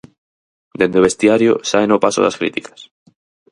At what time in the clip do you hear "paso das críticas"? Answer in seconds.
2.05-2.79